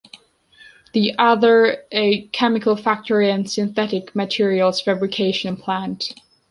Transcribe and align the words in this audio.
The 0.93 1.13
other 1.19 1.85
a 1.91 2.23
chemical 2.29 2.75
factory 2.75 3.29
and 3.29 3.47
synthetic 3.47 4.15
materials 4.15 4.81
fabrication 4.81 5.55
plant. 5.55 6.15